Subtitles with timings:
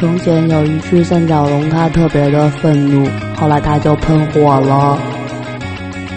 [0.00, 3.04] 从前有一只三角龙，它特别的愤怒，
[3.34, 4.96] 后来它就喷火了。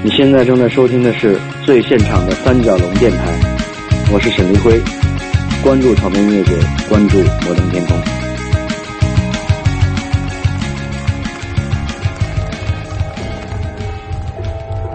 [0.03, 3.17] 你现在正在收听的是最现场的三角龙电台，
[4.13, 4.79] 我是沈立辉，
[5.63, 6.53] 关注草莓音乐节，
[6.87, 7.97] 关注摩登天空。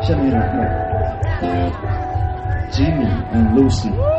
[0.03, 0.33] 下面
[2.71, 4.16] Jimmy and Lucy。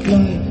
[0.00, 0.41] good.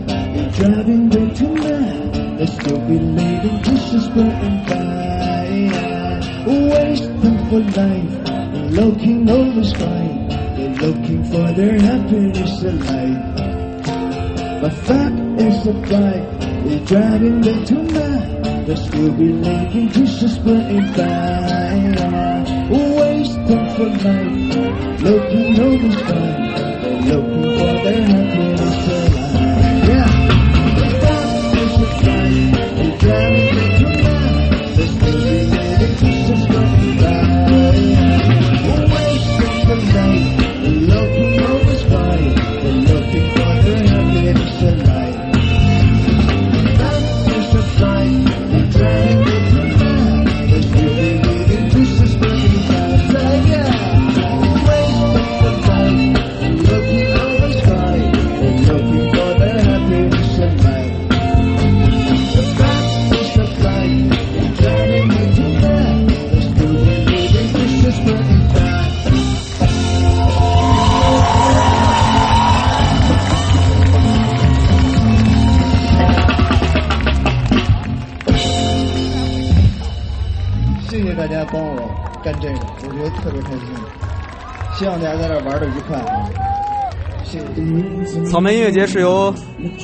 [88.91, 89.33] 是由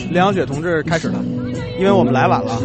[0.10, 1.16] 梁雪同志开始的
[1.80, 2.60] 因为我们来晚了。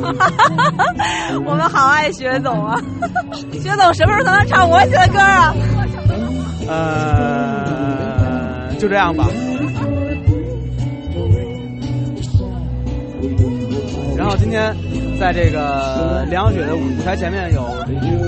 [1.47, 2.81] 我们好爱薛总啊
[3.53, 5.55] 薛总什么时候才能唱我写的歌啊？
[6.69, 9.29] 呃就这样吧。
[14.17, 14.75] 然后今天
[15.21, 17.65] 在这个梁雪的舞台前面有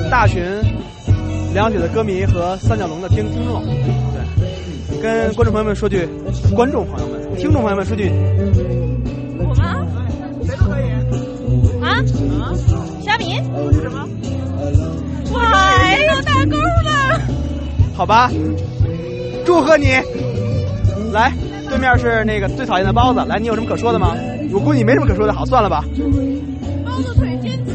[0.09, 0.41] 大群
[1.53, 6.09] 梁雪的歌迷和三角龙的听听众对跟观众朋友们说句
[6.55, 7.04] 观众朋友
[7.55, 8.11] 众朋友们出句。
[9.39, 9.87] 我吗？
[10.45, 10.91] 谁都可以。
[11.81, 11.87] 啊？
[12.43, 12.51] 啊
[13.01, 13.37] 虾米？
[13.81, 14.09] 什么？
[15.33, 15.41] 哇，
[15.79, 17.21] 哎、有打钩了。
[17.95, 18.29] 好吧，
[19.47, 19.87] 祝贺你。
[21.13, 21.33] 来，
[21.69, 23.21] 对面是那个最讨厌的包子。
[23.29, 24.17] 来，你有什么可说的吗？
[24.53, 25.85] 我估计你没什么可说的，好，算了吧。
[26.85, 27.73] 包子腿真粗。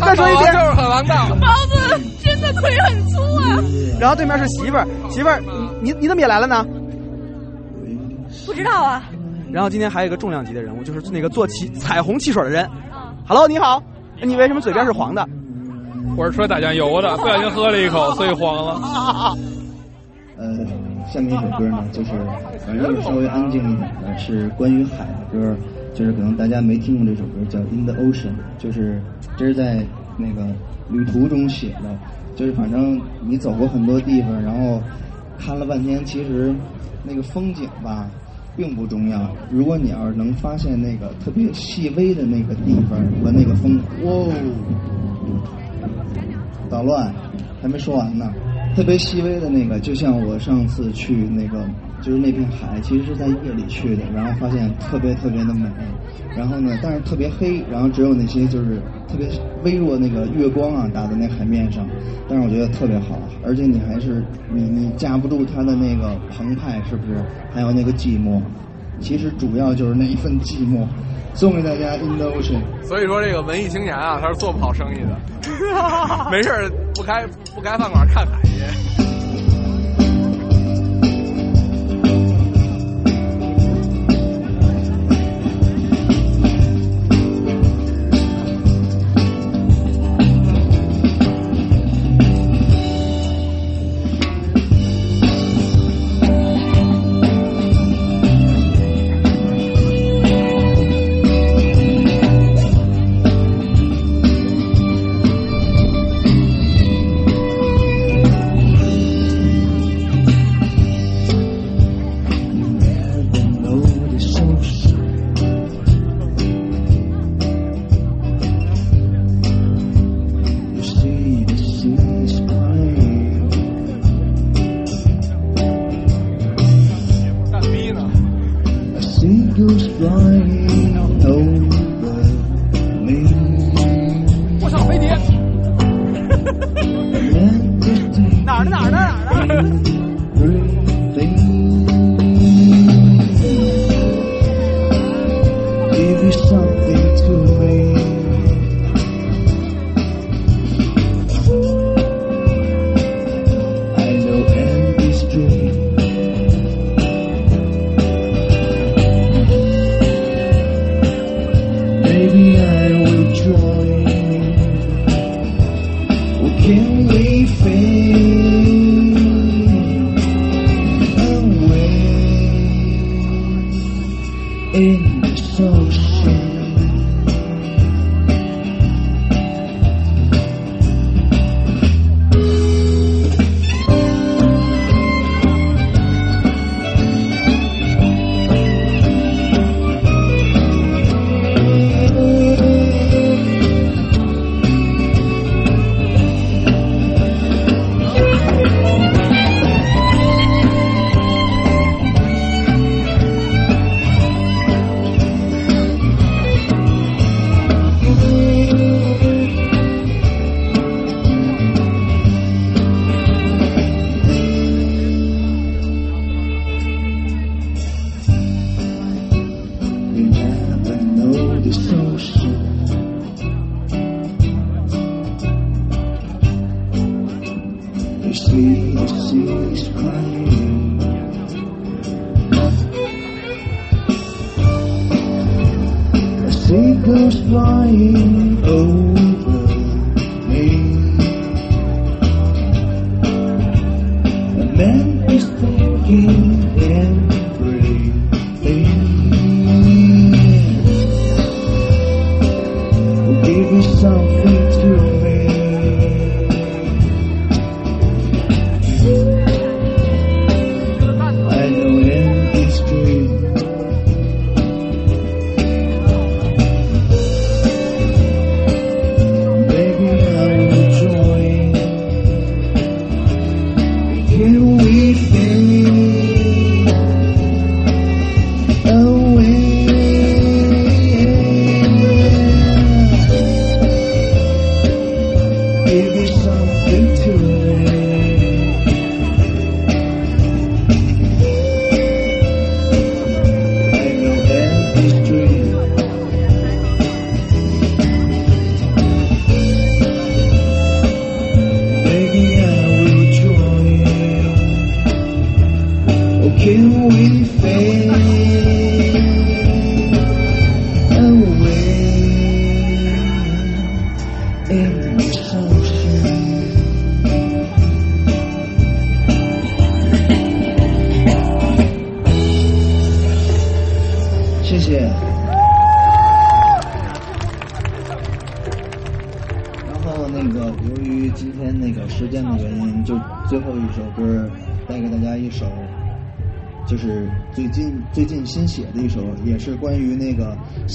[0.00, 0.50] 再说一遍。
[0.54, 1.36] 就是很王道。
[1.38, 3.62] 包子真的腿很粗啊。
[4.00, 5.42] 然后对面是媳妇儿，媳妇儿，
[5.82, 6.64] 你你怎么也来了呢？
[8.50, 9.00] 不知道啊。
[9.52, 12.68] 然后今天还有一个重量级的人物，就是那个做汽彩虹汽水的人。
[13.24, 13.80] Hello，你好，
[14.20, 15.24] 你为什么嘴边是黄的？
[16.16, 19.38] 我是说打酱油的，不小心喝了一口，所以黄了。
[20.36, 20.66] 呃，
[21.06, 22.10] 下面一首歌呢，就是
[22.66, 25.56] 反正就稍微安静一点的，是关于海的歌，
[25.94, 29.00] 就是可能大家没听过这首歌，叫《In the Ocean》，就是
[29.36, 29.86] 这是在
[30.16, 30.44] 那个
[30.88, 31.96] 旅途中写的，
[32.34, 34.82] 就是反正你走过很多地方，然后
[35.38, 36.52] 看了半天，其实
[37.04, 38.08] 那个风景吧。
[38.56, 39.30] 并不重要。
[39.50, 44.32] 如果你要是能发现那个特别细微的那个地方和那个风，哇，哦
[46.68, 47.12] 捣乱，
[47.60, 48.32] 还没说完呢。
[48.76, 51.68] 特别细微的那个，就像我上次去那个，
[52.00, 55.68] 就是那片海，其实是在夜里去的，然后发现特别特别的美。
[56.36, 59.28] 然后呢，但是特别黑，然后只有那些就是特别
[59.64, 61.86] 微弱那个月光啊打在那海面上，
[62.28, 67.18] 但是我觉得特别好，而且你还是你你架不住它的那个澎湃，是不是？
[67.52, 68.40] 还有那个寂寞，
[69.00, 70.86] 其实主要就是那一份寂寞，
[71.34, 72.60] 送给大家 In the Ocean。
[72.82, 76.50] 所以说这个文艺青年啊，他是做不好生意的，没事
[76.94, 79.09] 不开不开饭馆看海去。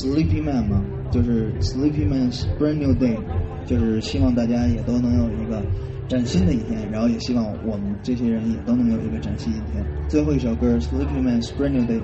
[0.05, 3.17] Sleepy Man 嘛，就是 Sleepy Man's Brand New Day，
[3.65, 5.63] 就是希望大家也都能有一个
[6.07, 9.83] 崭新的一天，然后也希望我们这些人也都能有一个崭新的一天。
[10.07, 12.01] 最后一首歌 Sleepy Man's Brand New Day。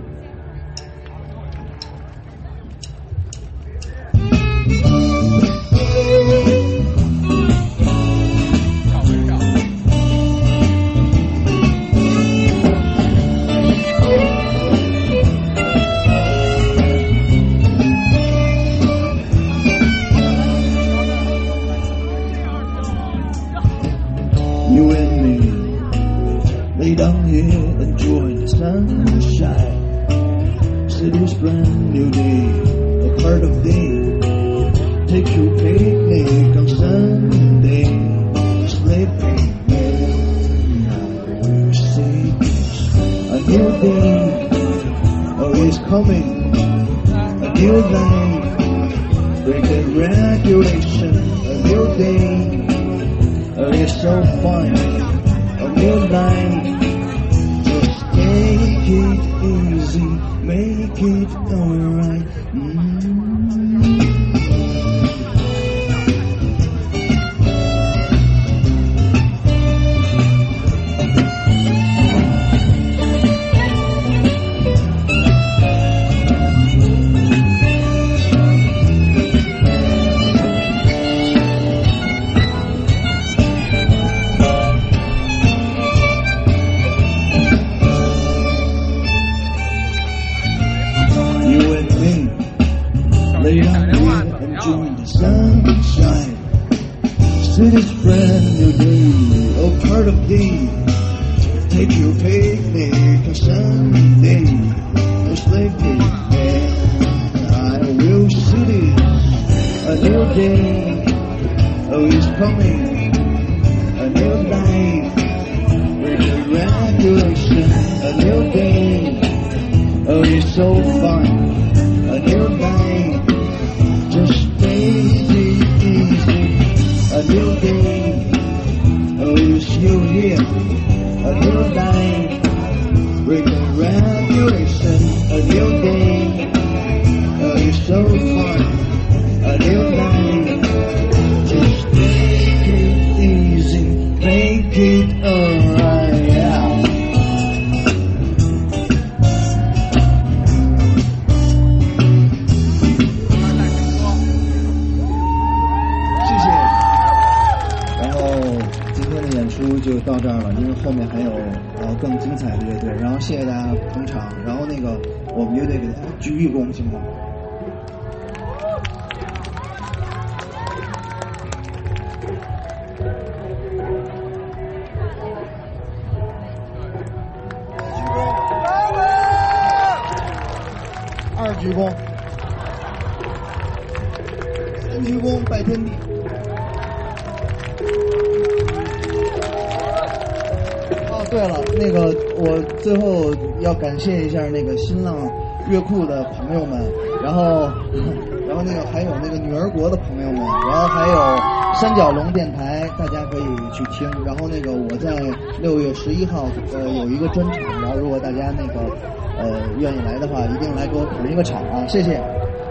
[210.62, 212.22] 定来给我捧一个场啊，谢谢。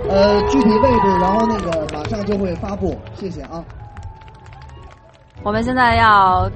[0.08, 3.62] 呃，具体位置，然后那个马上就会发布，谢谢啊。
[5.42, 6.50] 我们现在要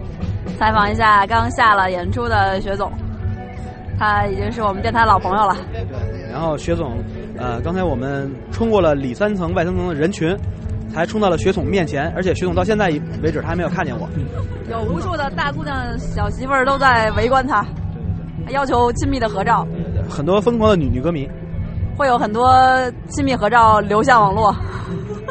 [0.59, 2.91] 采访一下刚下了演出的薛总，
[3.99, 5.57] 他已经是我们电台老朋友了。
[5.73, 5.85] 对
[6.31, 6.97] 然后薛总，
[7.39, 10.37] 呃，刚才我们冲过了里三层外三层的人群，
[10.93, 12.89] 才冲到了薛总面前，而且薛总到现在
[13.23, 14.09] 为止他还没有看见我。
[14.71, 17.65] 有无数的大姑娘、小媳妇儿都在围观他，
[18.49, 19.67] 要求亲密的合照，
[20.09, 21.29] 很多疯狂的女女歌迷，
[21.97, 22.53] 会有很多
[23.09, 24.55] 亲密合照流向网络。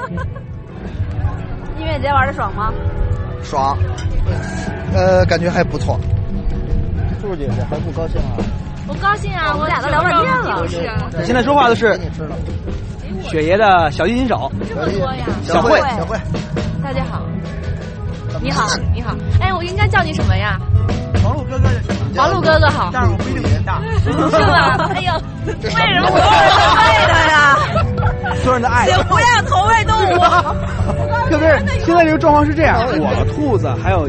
[1.79, 2.71] 音乐节玩的爽吗？
[3.43, 3.77] 爽，
[4.93, 5.99] 呃，感觉还不错。
[7.21, 8.37] 兔姐姐还不高兴啊？
[8.87, 9.55] 我高兴啊！
[9.57, 11.97] 我俩都聊半天了故事啊，现在说话的是
[13.21, 15.25] 雪爷的小提琴手这么多呀！
[15.43, 16.17] 小慧小慧，
[16.83, 17.23] 大家好，
[18.41, 19.15] 你好，你好。
[19.39, 20.59] 哎，我应该叫你什么呀？
[21.23, 23.81] 王璐哥哥就行了，王璐哥哥好，但是我不一定比你大。
[24.03, 24.89] 是吧？
[24.93, 25.13] 哎呦，
[25.45, 27.57] 为什么所有人都背的呀？
[28.43, 28.85] 所有人都爱。
[28.87, 30.19] 请不要投喂动物。
[31.29, 34.07] 特别 是现在这个状况是这样，我兔子还有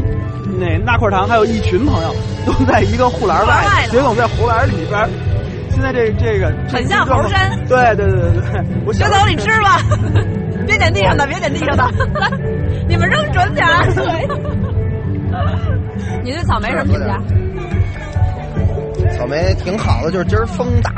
[0.59, 2.15] 那纳块糖，还有一群朋友
[2.47, 5.09] 都在一个护栏外雪总在护栏里边。
[5.71, 7.51] 现在这这个很像猴山。
[7.69, 9.81] 对对对对对，我雪总你吃吧，
[10.67, 11.85] 别捡地上的，别捡地上的，
[12.89, 13.85] 你们扔准点儿。
[16.23, 17.21] 你对草莓什么评价？
[19.17, 20.93] 草莓挺好的，就是今儿风大，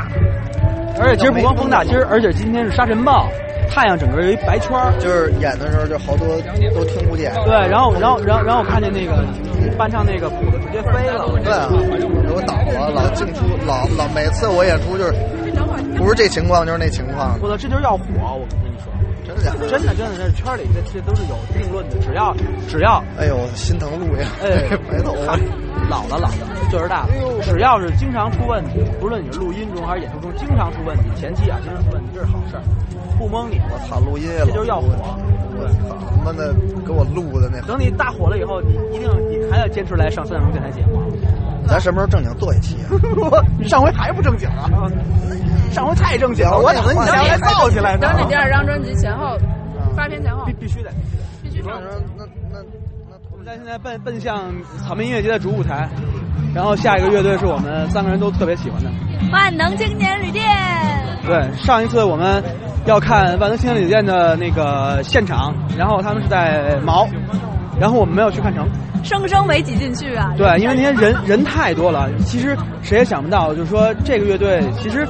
[0.99, 3.27] 而且今儿不光风大，今儿而且今天是沙尘暴，
[3.69, 4.91] 太阳整个有一白圈儿。
[4.99, 6.27] 就是演的时候就好多
[6.73, 7.31] 都听不见。
[7.45, 9.23] 对，然后然后然后然后我看见那个
[9.77, 11.27] 伴唱那个谱子直接飞了。
[11.43, 11.67] 对啊，
[12.25, 15.13] 给我倒了，老进出，老老每次我演出就是
[15.97, 18.03] 不是这情况就是那情况，我操，这就是要火！
[18.33, 18.91] 我跟你说，
[19.27, 19.67] 真的假的？
[19.67, 22.33] 真的真的，这圈里这这都是有定论的，只要
[22.67, 24.25] 只要哎呦，心疼路呀！
[24.41, 25.37] 哎， 白头发。
[25.89, 32.63] 老了老了，岁数大了，只要是经常出问题，不论你是录音中还是演出中，经常出问题，前期啊经常出问题，这是好事儿，
[33.17, 34.87] 不蒙你，我操，录音也这就是要火。
[35.59, 36.53] 我操，他妈的
[36.85, 40.99] 给我录的那，等你大火了以后，你一定你还要坚持来上三点钟电台节目。
[41.67, 42.89] 咱什么时候正经做一期啊？
[43.59, 44.69] 你上回还不正经啊？
[45.71, 47.99] 上回太正经了，我等着你下来造起来呢。
[47.99, 49.37] 等你第二张专辑前后，
[49.95, 50.89] 发片前后必必须得
[51.43, 51.69] 必须得。
[51.69, 51.79] 那
[52.17, 54.51] 那那我们在现在奔奔向
[54.85, 55.87] 草莓音乐节的主舞台，
[56.55, 58.89] 然后下一个乐队是我们三个人都特别喜欢的
[59.31, 60.45] 万能青年旅店。
[61.25, 62.41] 对，上一次我们
[62.85, 67.05] 要看万能青年旅店的那个现场，然后他们是在毛，
[67.79, 68.67] 然后我们没有去看成。
[69.03, 70.33] 生生没挤进去啊！
[70.35, 75.07] 对，因为那天人 人太多了，其实谁也想不到，就是说这个乐队其实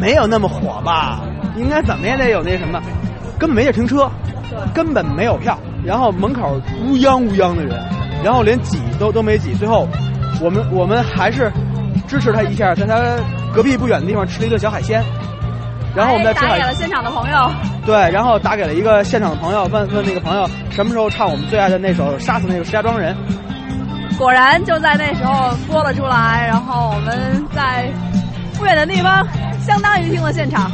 [0.00, 1.20] 没有那么火吧，
[1.56, 2.80] 应该怎么也得有那什么，
[3.38, 4.10] 根本没地停车，
[4.74, 7.78] 根本没有票，然后门口乌泱乌泱的人，
[8.24, 9.86] 然后连挤都都没挤，最后
[10.40, 11.52] 我们我们还是
[12.08, 12.98] 支持他一下，在他
[13.54, 15.04] 隔壁不远的地方吃了一顿小海鲜，
[15.96, 17.50] 然后我们再打给了现场的朋友，
[17.86, 23.16] 对，然后打给了一个现场的朋友，问问那个朋友什么时候唱我们最爱的那首《杀死那个石家庄人》。
[24.18, 27.90] 果然就在那时候播了出来，然后我们在
[28.58, 29.26] 不远的地方，
[29.60, 30.70] 相当于听了现场。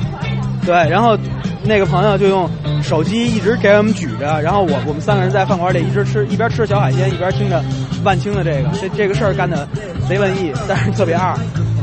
[0.67, 1.17] 对，然后
[1.65, 2.51] 那个朋友就用
[2.83, 7.63] 手机一直给我们举着，然后我我们三个人在饭馆里一直吃，一边吃小海鲜，一边听着
[8.05, 9.69] 万青的这个，这这个事儿干的
[10.09, 11.33] 贼文艺，但是特别二，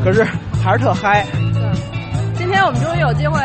[0.03, 0.25] 可是
[0.61, 1.25] 还是特嗨。
[2.49, 3.39] 今天我们终于有机会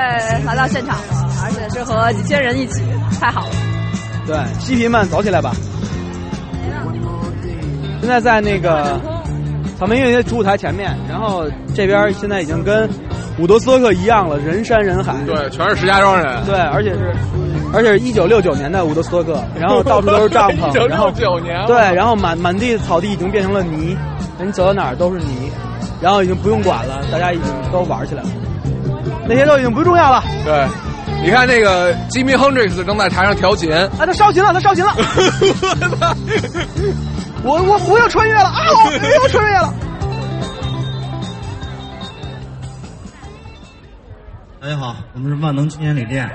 [0.46, 1.04] 来到现场了，
[1.44, 2.80] 而且是和几千人一起，
[3.20, 3.50] 太好了。
[4.26, 5.52] 对，西皮们走起来吧！
[8.00, 8.98] 现在在那个
[9.78, 12.88] 草莓音乐节主舞台前面，然后这边现在已经跟
[13.38, 15.14] 伍德斯托克一样了，人山人海。
[15.26, 16.42] 对，全是石家庄人。
[16.46, 17.14] 对，而且是，
[17.74, 21.62] 而且是一九六九年的伍德斯托克，然后到处都是帐篷， 然后九年。
[21.66, 23.94] 对，然后满满地草地已经变成了泥，
[24.42, 25.52] 你走到哪儿都是泥，
[26.00, 28.28] 然后已经不用管了，大家已经都玩起来了，
[29.26, 30.22] 那些都已经不重要了。
[30.44, 30.66] 对。
[31.22, 34.92] 你看那个吉米·亨德克斯正在台上调琴，啊，他烧琴了，他烧琴了！
[37.42, 38.52] 我我我又穿越了啊！
[38.84, 39.72] 我又穿越了！
[44.60, 46.30] 大家好，我们是万能青年旅店。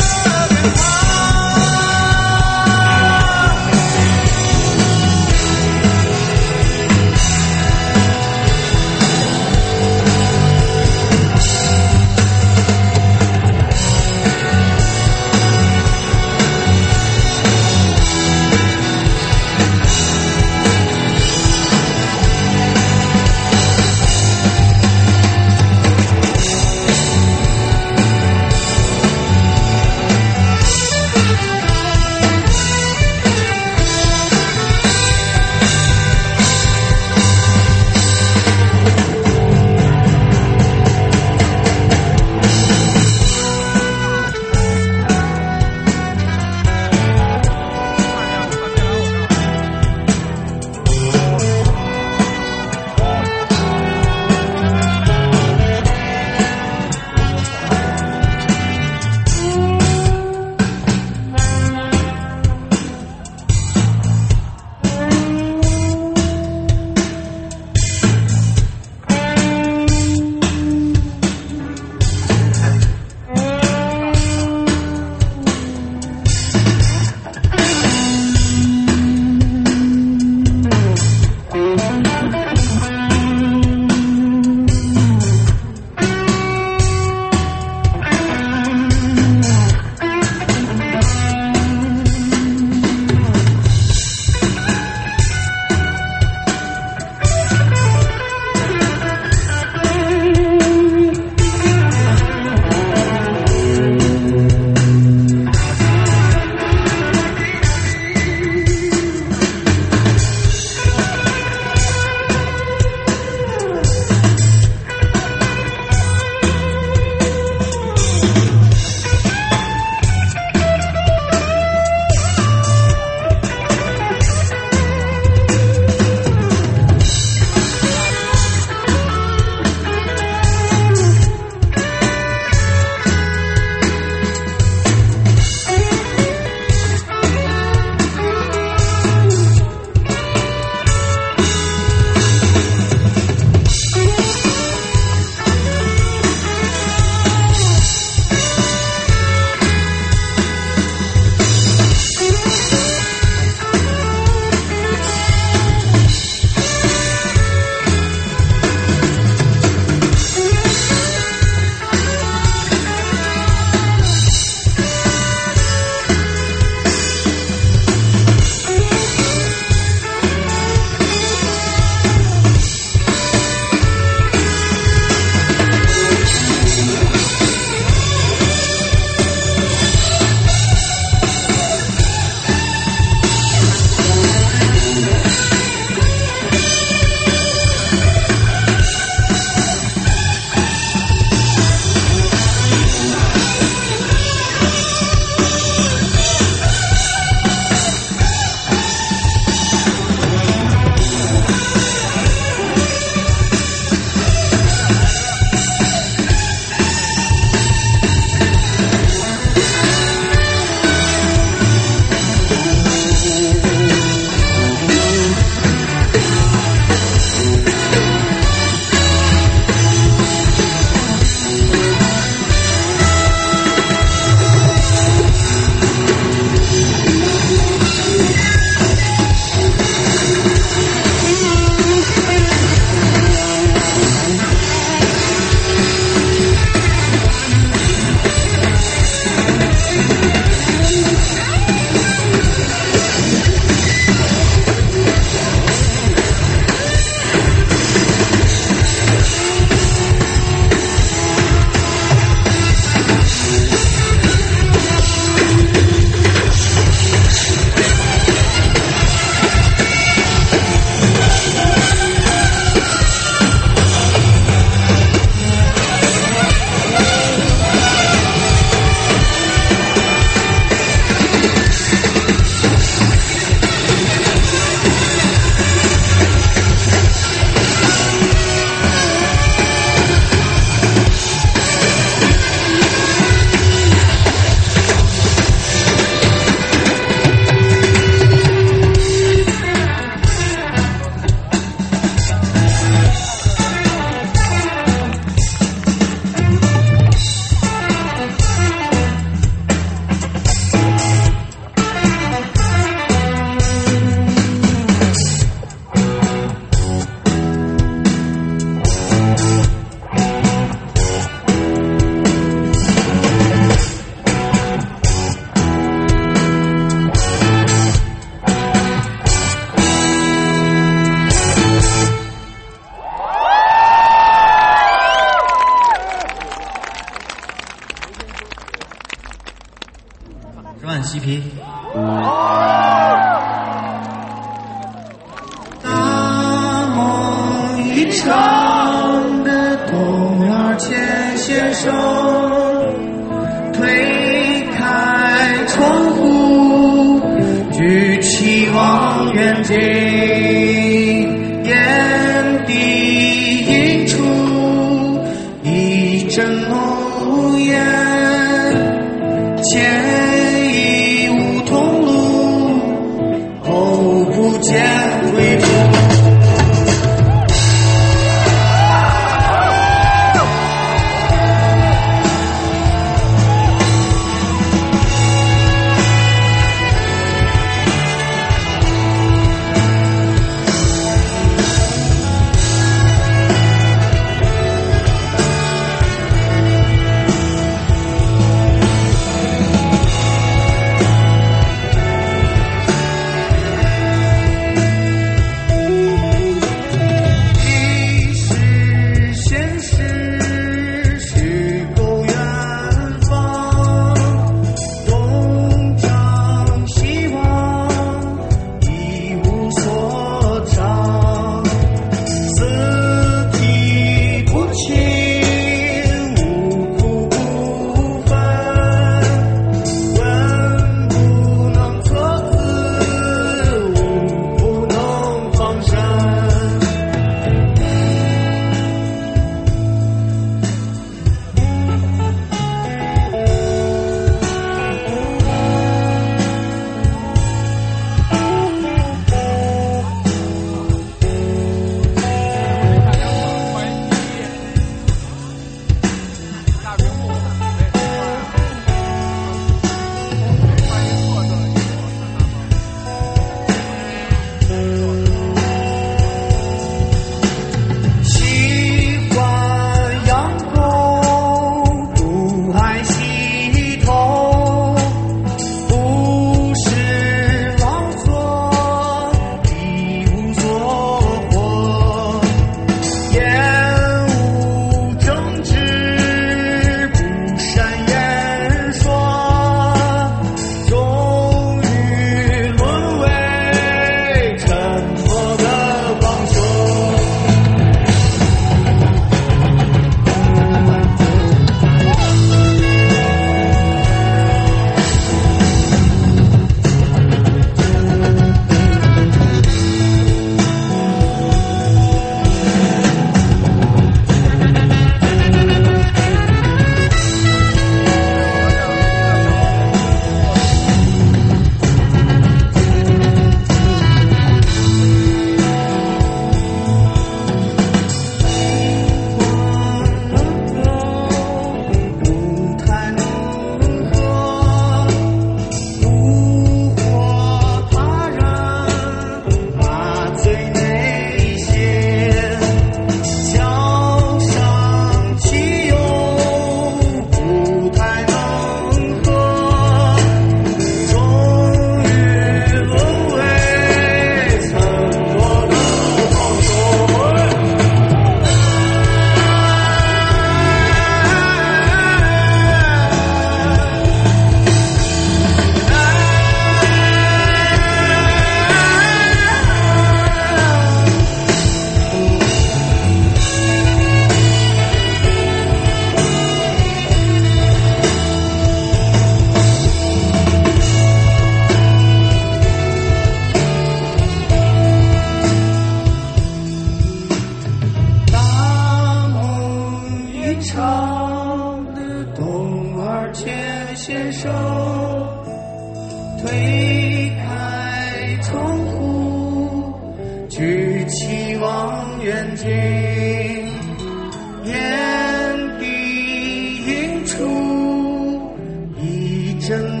[599.71, 600.00] 一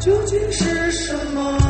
[0.00, 1.69] 究竟是什么？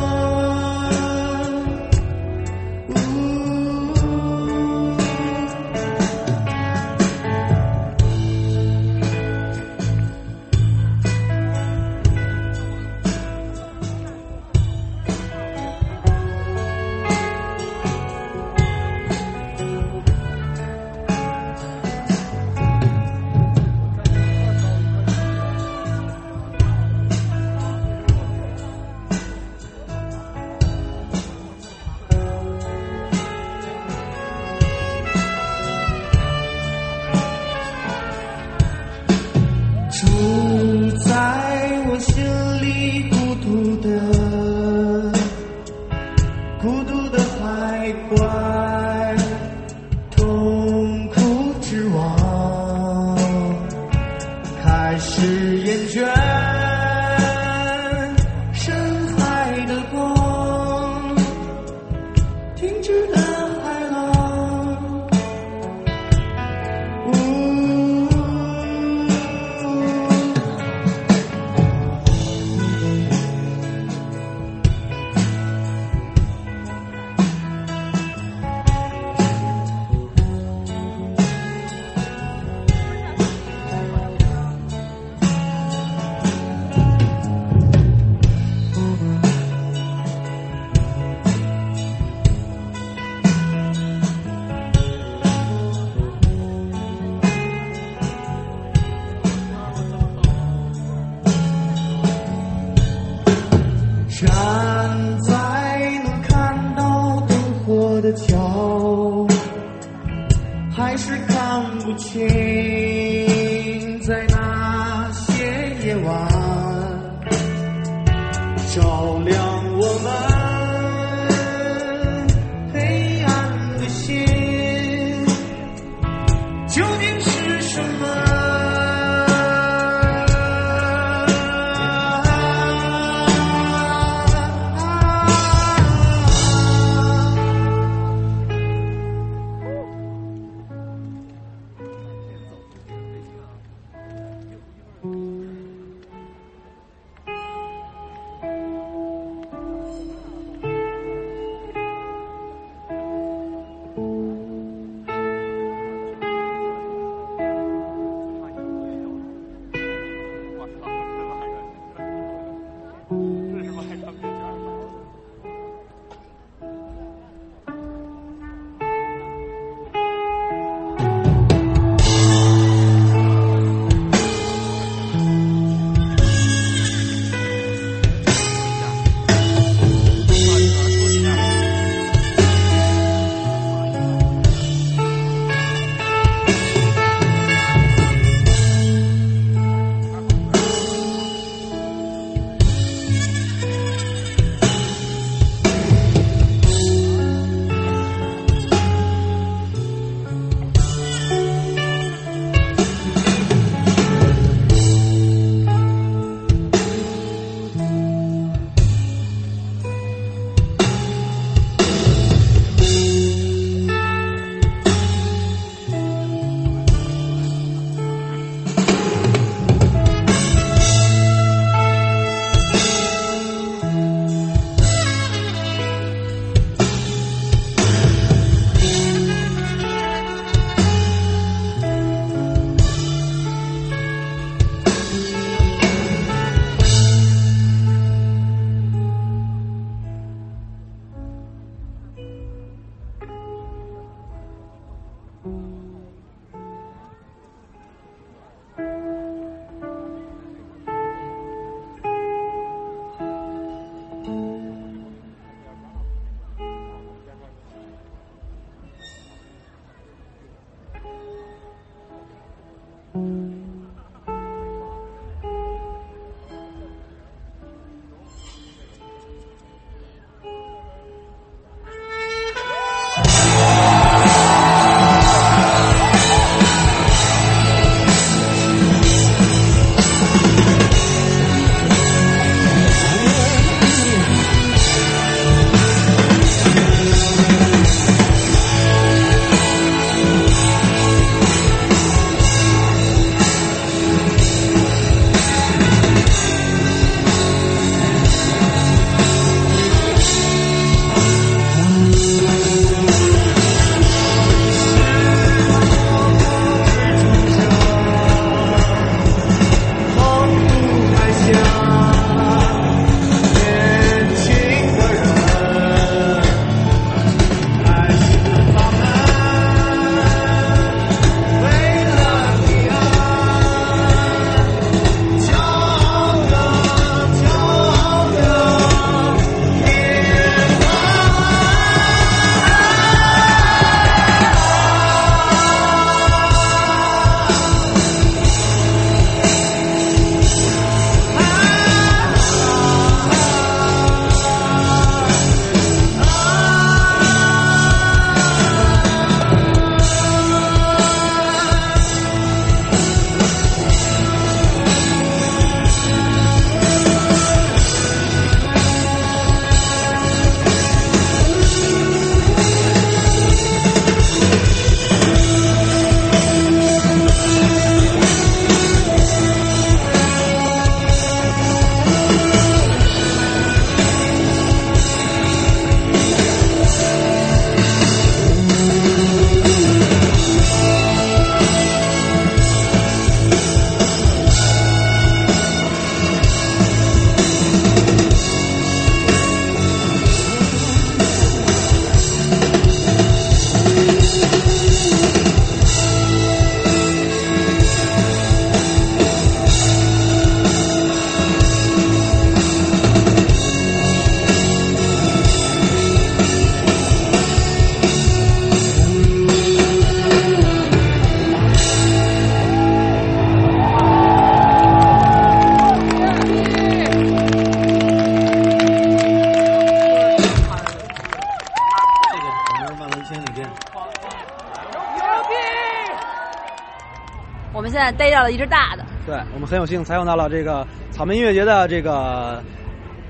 [428.41, 432.59] 到了一只大的，对我们很有幸采访到了这个草莓音乐节的这个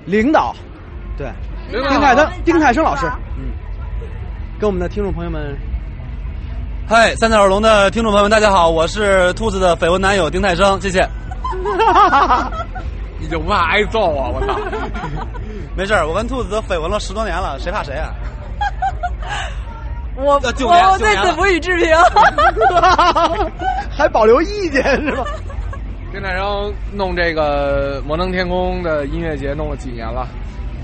[0.06, 0.56] 领导，
[1.18, 1.30] 对，
[1.70, 3.06] 丁泰生，丁泰生老师，
[3.38, 3.52] 嗯，
[4.58, 5.54] 跟我们的听众朋友们，
[6.88, 11.06] 嗨，三角耳聋的听众朋友们，大家好，我是兔子的绯闻男友丁泰生，谢谢。
[13.20, 14.30] 你就不怕挨揍啊？
[14.34, 14.58] 我操！
[15.76, 18.14] 没事儿，我跟兔子都绯闻了十多年了，谁怕谁啊？
[20.16, 21.88] 我我对此不予置评。
[23.92, 25.26] 还保留意见是吧？
[26.12, 30.28] 丁太生弄这个摩登天空的音乐节弄了几年了？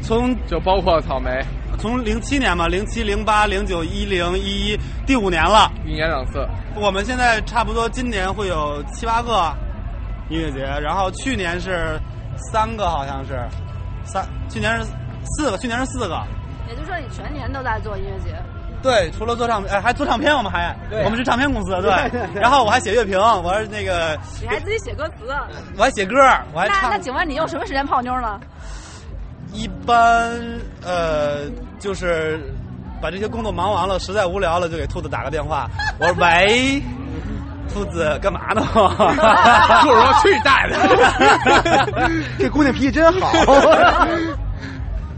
[0.01, 1.43] 从就包括草莓，
[1.77, 5.71] 从零七年嘛，零七、零八、零九、一零、一一，第五年了。
[5.85, 6.47] 一年两次。
[6.75, 9.51] 我们现在差不多今年会有七八个
[10.29, 11.99] 音乐节，然后去年是
[12.51, 13.39] 三个，好像是
[14.03, 14.85] 三，去年是
[15.23, 16.23] 四个，去年是四个。
[16.69, 18.35] 也就是说，你全年都在做音乐节。
[18.81, 21.91] 对，除了做唱，哎，还做唱片，我们还，对我们是唱片公司，对
[22.39, 25.33] 然后我还写乐评，我还那个，你还自己写歌词，
[25.77, 26.15] 我还写歌，
[26.53, 26.99] 我还唱那那。
[26.99, 28.39] 请问你用什么时间泡妞呢？
[29.53, 30.31] 一般
[30.85, 31.49] 呃，
[31.79, 32.39] 就是
[33.01, 35.67] 把这些工作忙完了，实在无聊了，就给兔子打个电话。
[35.99, 36.81] 我说喂，
[37.73, 38.61] 兔子干嘛呢？
[39.81, 40.75] 兔子说去你大爷！
[42.37, 43.31] 这姑娘脾气真好。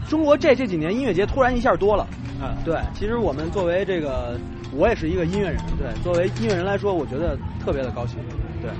[0.08, 2.06] 中国这这几年音乐节突然一下多了，
[2.42, 4.38] 嗯，对，其实我们作为这个，
[4.74, 8.16] 我也是一个音乐人，对，作为音乐人来说，我觉得特别的高兴，
[8.62, 8.70] 对，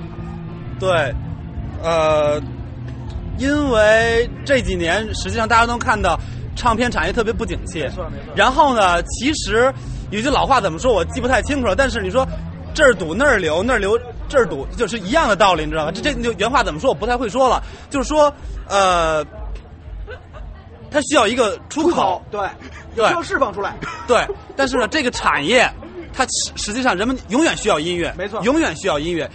[0.79, 1.13] 对，
[1.83, 2.41] 呃，
[3.37, 6.19] 因为这几年实际上大家都看到
[6.55, 8.33] 唱片产业特别不景气，没错没错。
[8.35, 9.71] 然后呢，其实
[10.09, 12.27] 有句老话怎么说，我记不太清楚了，但是你说
[12.73, 15.91] 这儿堵那儿流，那儿流这儿堵，就是一样的道理，你知道吗？
[15.91, 18.33] 这这原话怎么说，我不太会说了，就是说，
[18.67, 19.23] 呃，
[20.91, 22.41] 它需要一个出口，对，
[22.95, 23.07] 对。
[23.07, 23.75] 需要释放出来，
[24.07, 25.67] 对，但是呢，这个产业，
[26.13, 28.41] 它实实际上人们永远需要音乐，没错。
[28.43, 29.29] 永远需要音乐。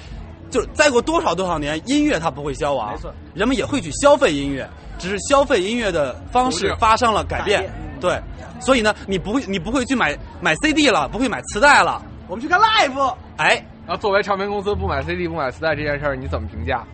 [0.48, 7.62] 就是再过多少多少年，音乐它不会消亡，没错，人们也会去消费音乐，只是消费音乐的方式发生了改变。
[7.62, 7.74] 改变。
[7.80, 8.22] 嗯，对，
[8.60, 16.84] 所以呢，你不会你不会去买买 CD 了，不会买磁带了，我们去看 live，哎，然后作为唱片公司不买 CD 不买磁带这件事儿，你怎么评价？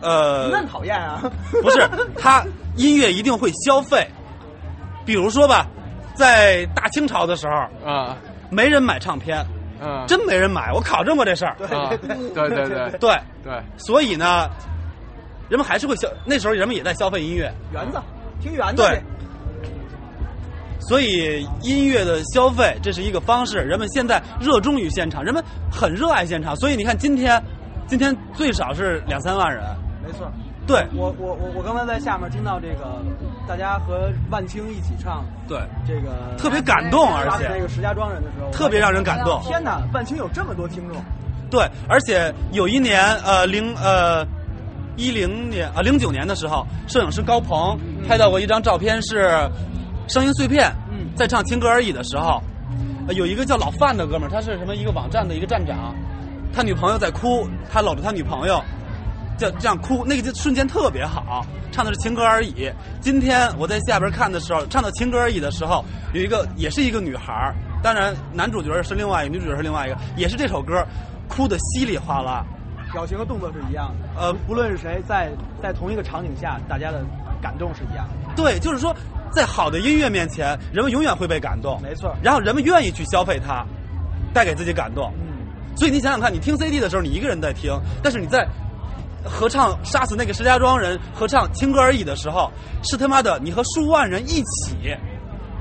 [0.00, 1.22] 呃，那么讨厌啊？
[1.62, 1.88] 不是，
[2.18, 2.44] 他
[2.76, 4.06] 音乐一定会消费，
[5.04, 5.66] 比如说吧，
[6.14, 8.16] 在大清朝的时候，啊，
[8.50, 9.44] 没人买唱片，
[9.80, 11.90] 嗯，真没人买，我考证过这事儿，啊，
[12.34, 12.90] 对对对。
[12.98, 13.18] 对。
[13.42, 14.48] 对，所以呢，
[15.48, 18.00] 人们还是会消，那时候人们也在消费音乐，园子，
[18.40, 19.00] 听园子对，
[20.80, 23.58] 所以音乐的消费这是一个方式。
[23.58, 27.40] 人们现在热衷于现场，人们很热爱现场，所以你看今天，
[27.86, 29.62] 今天最少是两三万人，
[30.06, 30.30] 没错。
[30.66, 33.00] 对我我我我刚才在下面听到这个，
[33.46, 39.40] 大家和万青一起唱对，这个特别感动，而且那个石家庄人的时候，特别让人感动。
[39.42, 40.96] 天哪，万青有这么多听众，
[41.48, 44.26] 对，而且有一年，呃，零呃
[44.96, 47.78] 一零年啊零九年的时候，摄影师高鹏
[48.08, 49.48] 拍到过一张照片，是
[50.08, 52.42] 声音碎片，嗯在唱《情歌而已》的时候，
[53.06, 55.94] 呃有一个叫老范的哥们儿，他是什么一个网站的一个站长，
[56.52, 58.60] 他女朋友在哭，他搂着他女朋友，
[59.36, 62.52] 就这样哭，那个就瞬间特别好，唱的是《情歌而已》。
[63.00, 70.84] 今天我在下边看的时候，唱到《情歌而已》的时候，有一个也是一个女孩儿，当然男主角是另外一个，女主角是另外一个，也是这首歌，
[71.28, 72.44] 哭的稀里哗啦。
[72.92, 74.20] 表情和动作是一样的。
[74.20, 75.30] 呃，不论是谁，在
[75.60, 77.04] 在同一个场景下，大家的
[77.42, 78.34] 感动是一样的。
[78.36, 78.94] 对，就是说，
[79.32, 82.14] 在好的音乐面前，人们永远会被感动，没错。
[82.22, 83.66] 然后人们愿意去消费它，
[84.32, 85.12] 带给自己感动。
[85.18, 88.46] 嗯，所以你想想看，你听 CD 的时候，你一个人在听，但是你在
[89.28, 92.50] 合唱《杀死那个石家庄人》合唱《情歌而已》的时候，
[92.82, 94.96] 是他妈的你和数万人一起，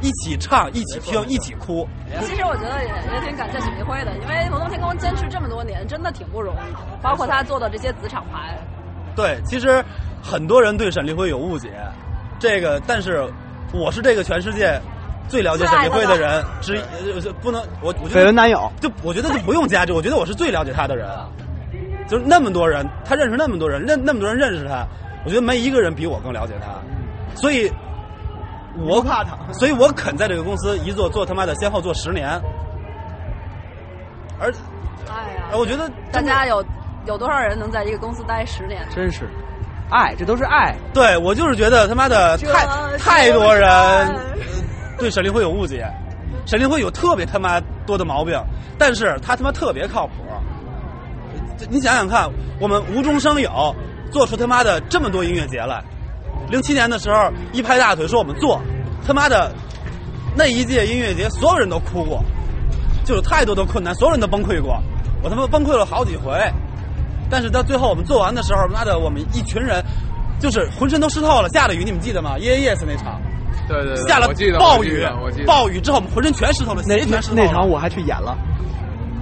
[0.02, 1.88] 一起唱，一起听，一起哭。
[2.22, 7.02] 其实我觉得也也挺感谢沈立辉的，因为摩登天空坚持这么多年，真的挺不容易。
[7.02, 8.58] 包括他做的这些子厂牌，
[9.16, 9.84] 对，其实
[10.22, 11.72] 很多人对沈立辉有误解，
[12.40, 13.28] 这个，但是
[13.74, 14.80] 我是这个全世界
[15.28, 16.80] 最了解沈立辉的人之一，
[17.26, 18.72] 呃不能我我觉得绯闻男友。
[18.80, 21.08] 就我觉得就不用加这，我觉得我是最了解他的人，
[22.08, 24.86] 就是那么多人，他认识那么多人，认那么多人认识他，
[25.26, 26.68] 我觉得没一个人比我更了解他，
[27.36, 27.72] 所以
[28.78, 32.30] 我不怕他所以我肯在这个公司一做做他妈的先后做十年，
[34.40, 34.54] 而
[35.10, 36.64] 哎呀，而我觉得大家有
[37.06, 38.86] 有多少人能在一个公司待十年？
[38.94, 39.28] 真是
[39.90, 40.76] 爱，这都是爱。
[40.94, 43.70] 对我就是觉得他妈的太太多人
[45.00, 45.92] 对沈立辉有误解，
[46.46, 48.40] 沈立辉有特别他妈多的毛病，
[48.78, 50.14] 但是他他妈特别靠谱。
[51.58, 52.30] 这你想想看，
[52.60, 53.76] 我们无中生有，
[54.12, 55.84] 做出他妈的这么多音乐节来。
[56.50, 58.62] 零七年的时候，一拍大腿说我们做，
[59.06, 59.52] 他妈的
[60.36, 62.24] 那一届音乐节，所有人都哭过，
[63.04, 64.80] 就有太多的困难，所有人都崩溃过。
[65.24, 66.32] 我他妈崩溃了好几回。
[67.28, 69.84] 但是到最后我们做完的时候，妈的，我们一群人
[70.40, 71.50] 就是浑身都湿透了。
[71.50, 72.38] 下了雨，你们记得吗？
[72.38, 73.20] 耶耶 yes 那场，
[73.68, 74.28] 对对对，下了
[74.60, 75.04] 暴雨
[75.48, 77.44] 暴雨之后我们浑身全湿透了，那鞋全湿透了。
[77.44, 78.38] 那场我还去演了，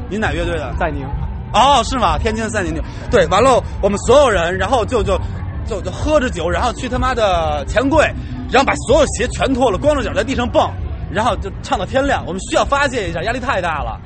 [0.10, 0.76] 你哪乐队的？
[0.78, 1.08] 赛宁。
[1.54, 2.18] 哦，是吗？
[2.18, 2.84] 天津的赛宁牛。
[3.10, 5.20] 对，完了，我们所有人，然后就就
[5.68, 8.06] 就就喝着酒，然后去他妈的钱柜，
[8.52, 10.70] 然后把所有鞋全脱了，光着脚在地上蹦，
[11.12, 12.24] 然后就唱到天亮。
[12.26, 14.00] 我们需要发泄一下，压力太大了。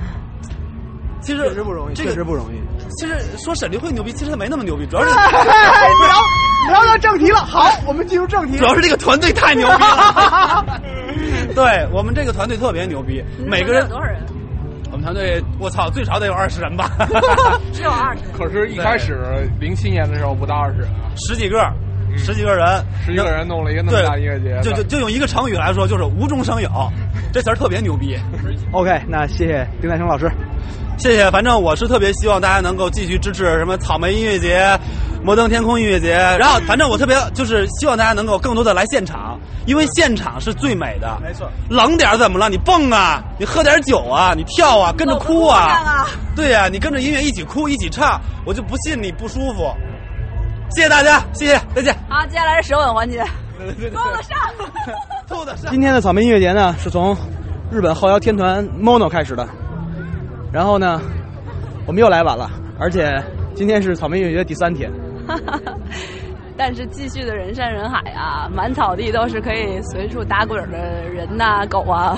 [1.21, 2.57] 其实确实不容易，这个确实不容易。
[2.99, 5.17] 其实说沈立辉牛逼，其实他没那么牛逼，主要是聊
[6.69, 7.39] 聊到正题了。
[7.39, 8.57] 好，我们进入正题。
[8.57, 10.65] 主要是这个团队太牛逼了。
[11.55, 14.21] 对我们这个团队特别牛逼，每个人有多少人？
[15.07, 16.91] 团队，我操，最少得有二十人吧。
[17.71, 18.23] 只有二十。
[18.37, 19.17] 可是，一开始
[19.57, 21.65] 零七年的时候不到二十人啊，十几个，
[22.17, 26.69] 十几个人，十几个人弄了一个那么大音乐节，就就就用一个成语来说，就是无中生有，
[27.31, 28.19] 这词儿特别牛逼。
[28.73, 30.29] OK，那谢谢丁在生老师。
[30.97, 34.77] 谢谢，反正我是特别希望大家能够继续支持什么草莓音乐节、
[35.23, 39.36] 摩登天空音乐节，然后反正我特别就是希望大家能够更多的来现场，
[39.67, 41.19] 因为现场是最美的。
[41.21, 42.49] 没错，冷点儿怎么了？
[42.49, 45.59] 你蹦啊，你喝点酒啊，你跳啊，跟着哭啊。
[45.59, 49.71] 啊对呀、你跟着音乐一起哭一起唱，我就不信你不舒服。
[50.71, 51.95] 谢谢大家，谢谢，再见。
[52.09, 53.23] 好，接下来是舌吻环节，
[53.57, 54.37] 对对对勾得上。
[55.27, 55.69] 够得上。
[55.71, 57.15] 今天的草莓音乐节呢，是从
[57.69, 59.47] 日本后摇天团 Mono 开始的。
[60.51, 61.01] 然后呢，
[61.85, 62.49] 我们又来晚了，
[62.79, 63.21] 而且
[63.53, 64.89] 今天是草莓音乐节第三天。
[66.57, 70.77] 但是继续的人山人海啊，满草地都是可以随处打滚的
[71.07, 72.17] 人呐、狗啊。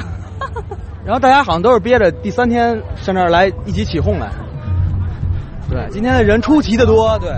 [1.06, 4.30] 然后大家好像都是憋着第三天上这儿来一起起哄来。
[5.70, 7.20] 对，今天的人出奇的多。
[7.20, 7.30] 对，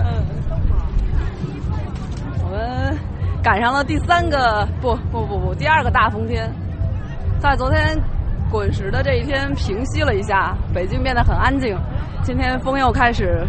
[2.44, 2.96] 我们
[3.42, 6.50] 赶上了第三个不不不不第二个大风天，
[7.40, 7.98] 在昨天
[8.50, 11.76] 滚石的这一天平息了一下，北京变得很安静。
[12.22, 13.44] 今天风又开始，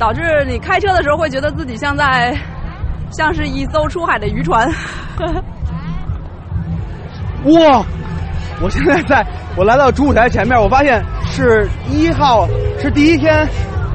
[0.00, 2.34] 导致你开车的时候会觉得自己像在
[3.12, 4.66] 像是一艘出海的渔船。
[7.44, 7.84] 哇！
[8.62, 9.26] 我现在在
[9.56, 12.46] 我来到主舞台前面，我发现是一号
[12.78, 13.48] 是第一天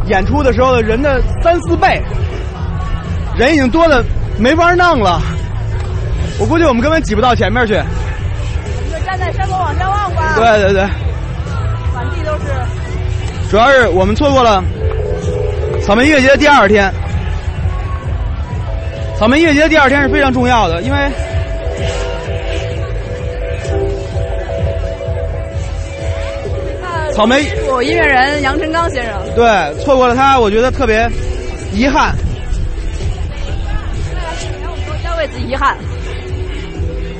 [0.08, 2.02] 演出的时候的人的三四倍，
[3.38, 4.04] 人已经多的
[4.40, 5.20] 没法弄了。
[6.40, 7.74] 我估计我们根本挤不到前面去。
[8.84, 10.34] 你就站在山口往下望吧。
[10.36, 10.84] 对对对，
[11.94, 12.46] 满地都是。
[13.52, 14.64] 主要是我们错过了
[15.86, 16.92] 草莓音乐节的第二天。
[19.20, 20.98] 草莓音乐节的第二天是非常重要的，因为
[27.14, 29.14] 草莓我音乐人杨臣刚先生。
[29.36, 31.08] 对错过了他，我觉得特别
[31.72, 32.16] 遗憾。
[35.06, 35.78] 要为此遗憾。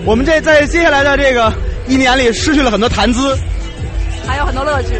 [0.06, 1.54] 我们这在接下来的这个
[1.88, 3.38] 一年里失去了很多谈资，
[4.26, 5.00] 还有很多乐趣。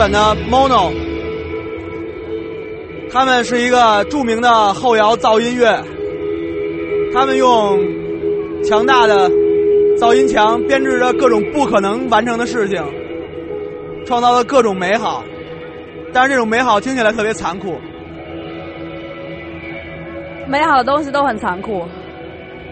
[0.00, 0.94] 本的 Mono，
[3.12, 5.78] 他们是一个著名的后摇噪音乐，
[7.12, 7.78] 他们用
[8.64, 9.28] 强大的
[9.98, 12.82] 噪音墙编织着各种不可能完成的事情，
[14.06, 15.22] 创造了各种美好，
[16.14, 17.78] 但是这种美好听起来特别残酷。
[20.48, 21.84] 美好的东西都很残酷。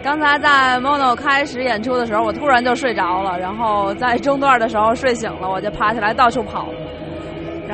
[0.03, 6.71] 刚才在 Mono 开始演出的时候，我突然就睡着了，然后在中段的时候睡醒了，我就爬起来到处跑。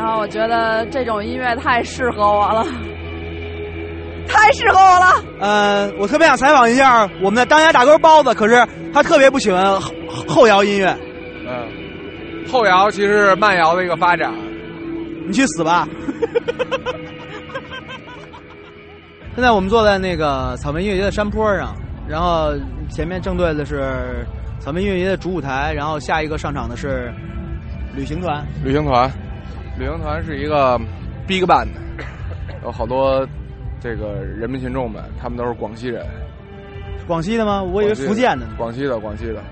[0.04, 2.62] 然后我觉得这种音乐太适合我了，
[4.28, 5.24] 太适合我了。
[5.40, 8.62] 呃，我特别想采访一下我们的当家大哥包子，可是
[8.92, 9.90] 他特别不喜欢后
[10.28, 10.94] 后摇音乐。
[11.48, 14.30] 嗯，后摇其实是慢摇的一个发展。
[15.26, 15.88] 你去死吧！
[19.34, 21.74] 现在我们坐在那个草莓音乐节的山坡上，
[22.06, 22.52] 然后
[22.90, 24.26] 前面正对的是
[24.58, 27.10] 草莓音乐节的主舞台，然后下一个上场的是
[27.96, 28.46] 旅行团。
[28.62, 29.10] 旅行团，
[29.78, 30.78] 旅行团是一个
[31.26, 31.68] big band，
[32.62, 33.26] 有好多
[33.80, 36.06] 这个人民群众们，他们都是广西人。
[37.06, 37.62] 广西的吗？
[37.62, 38.46] 我以为福建的。
[38.56, 39.42] 广西的，广西的，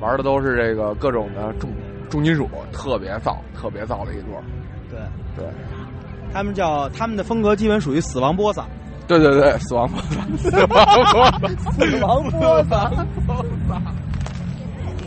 [0.00, 1.70] 玩的都是这个各种的重
[2.08, 4.42] 重金属，特别燥，特别燥的一桌。
[4.88, 5.00] 对
[5.36, 5.46] 对，
[6.32, 8.64] 他们叫他们的风格基本属于死亡波萨。
[9.08, 13.80] 对对对，死亡波萨， 死亡波萨，死亡波萨。